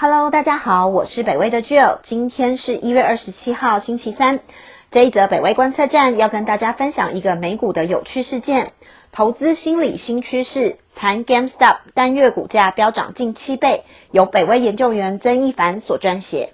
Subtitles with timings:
[0.00, 4.38] Hello，大家好，我是北威的 Jill，今天是一月二十七号星期三。
[4.92, 8.70] 这一则北威观测站要跟大家分享一个美股的有趣事件，
[9.10, 13.82] 投资心理新趋势，谈 GameStop 单月股价飙涨近七倍，
[14.12, 16.50] 由北威研究员曾一凡所撰写。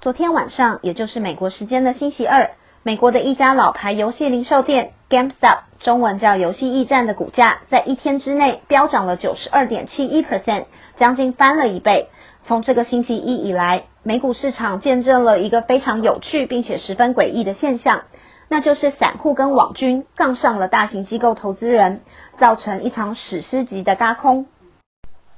[0.00, 2.50] 昨天晚上，也就是美国时间的星期二，
[2.82, 10.64] 美国的一家老牌游戏零售店 GameStop，中文叫游戏驿站的股价，在一天之内飙涨了九十二点七一 percent，
[10.98, 12.08] 将近翻了一倍。
[12.50, 18.02] 从这个星期一以来，美股市场见证了一个非常有趣并且十分诡异的现象，
[18.48, 22.00] 那就是散户跟网军杠上了大型机构投资人，
[22.40, 24.46] 造成一场史诗级的轧空。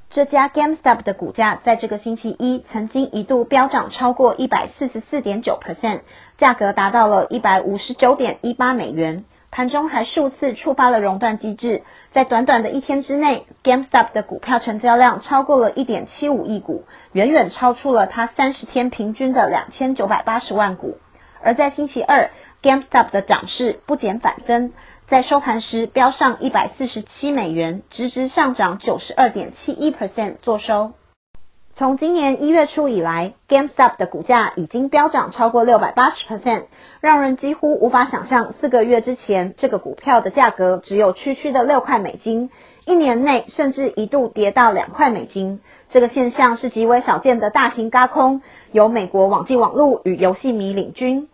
[0.09, 6.01] 这家 GameStop 的股价在这个星期一曾经一度飙涨超过一百四十四点九 percent，
[6.39, 9.27] 价格达到了一百五十九点一八美元。
[9.53, 20.97] 盘中还数次触发了熔断机制，在短短的一天之内，GameStop 的股票成交量超过了一点七五亿股，远远超出了它三十天平均的两千九百八十万股。
[21.43, 22.31] 而在星期二
[22.63, 24.73] ，GameStop 的涨势不减反增，
[25.07, 30.93] 在收盘时飙上一百四十七美元，直直上涨九十二点七一 percent 做收。
[31.75, 36.65] 从今年一月初以来，GameStop 的股价已经飙涨超过六百八十 percent，
[37.01, 42.51] 让人几乎无法想象四个月之前这个股票的价格只有区区的六块美金，
[42.85, 45.61] 一年内甚至一度跌到两块美金。
[45.89, 51.29] 这个现象是极为少见的大型高空，由美国网际网络与游戏迷领军。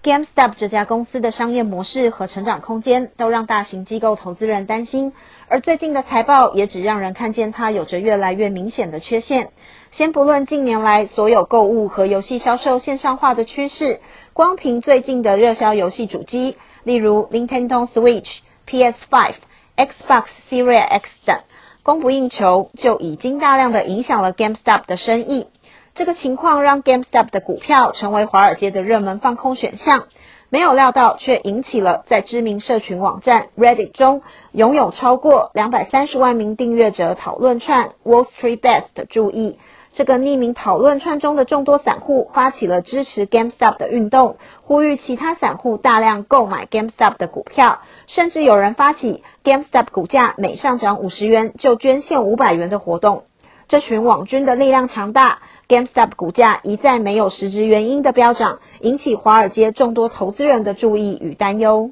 [0.00, 5.12] GameStop 这家公司的商业模式和成长空间都让大型机构投资人担心。
[5.48, 9.50] 而最近的财报也只让人看见它有着越来越明显的缺陷。
[9.90, 14.00] 先不论近年来所有购物和游戏销售线上化的趋势，
[14.34, 18.28] 光凭最近的热销游戏主机，例如 Nintendo Switch、
[18.68, 19.34] PS5、
[19.76, 21.40] Xbox Series X 等，
[21.82, 25.48] 供不应求，就已经大量的影响了 GameStop 的生意。
[25.98, 30.04] 这个情况让 GameStop 的股票成为华尔街的热门放空选项。
[30.48, 34.22] 没有料到，却引起了在知名社群网站 Reddit 中
[34.52, 39.58] 拥有超过两百三十万名订阅者讨论串 Wall Street Bets 的注意。
[39.92, 53.24] 这个匿名讨论串中的众多散户发起了支持 GameStop 的运动，呼吁其他散户大量购买 GameStop 的股票，甚至有人发起 GameStop 股价每上涨五十元就捐献五百元的活动。
[53.68, 61.90] 这群网军的力量强大，GameStop 股价一再没有实质原因的飙涨，引起华尔街众多投资人的注意与担忧。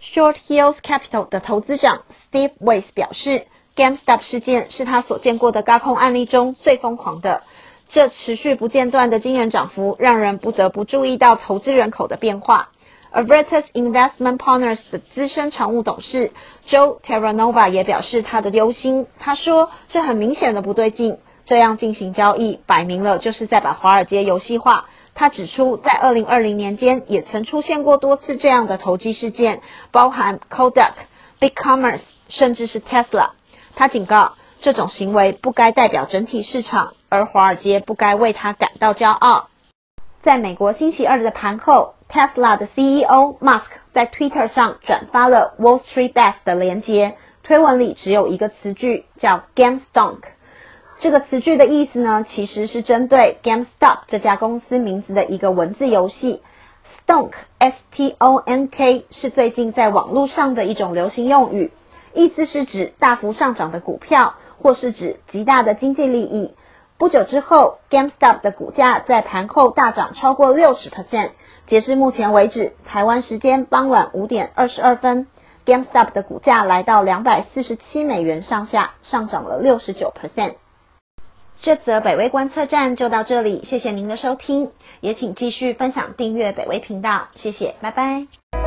[0.00, 7.42] Short Hills Capital 的投资长 Steve Weiss 表示，GameStop 事件是他所见过的高空案例中最疯狂的。
[7.88, 12.68] 这持续不间断的惊人涨幅，让人不得不注意到投资人口的变化。
[13.12, 16.30] Avertus Investment Partners 的资深常务董事
[16.68, 19.06] Joe Terranova 也表示他的忧心。
[19.18, 24.86] 他说：“这很明显的不对劲，这样进行交易，摆明了就是在把华尔街游戏化。”
[25.16, 30.92] 他指出，在2020年间也曾出现过多次这样的投机事件，包含 Kodak、
[31.40, 33.30] Big Commerce，甚至是 Tesla。
[33.74, 39.48] 他警告，这种行为不该代表整体市场，而华尔街不该为他感到骄傲。
[40.22, 41.94] 在美国星期二的盘后。
[42.08, 50.20] Tesla 的 CEO Musk 在 Twitter 上转发了 Wall Street Bets 的连接，推文里只有一个词句，叫 GameStonk。
[51.00, 56.42] 这个词句的意思呢，其实是针对 GameStop 这家公司名字的一个文字游戏。
[57.06, 61.70] Stonk S T O N K 是最近在网络上的一种流行用语，
[62.14, 66.54] 意思是指大幅上涨的股票，或是指极大的经济利益。
[66.98, 71.30] 不久之后，GameStop 的股价在盘后大涨超过六十 percent。
[71.68, 75.28] 截至目前为止，台湾时间傍晚五点二十二分
[75.64, 80.54] ，GameStop 的股价来到两百四十七美元上下，上涨了六十九 percent。
[81.62, 88.57] 这则北威观测站就到这里，谢谢您的收听，也请继续分享订阅北威频道，谢谢，拜拜。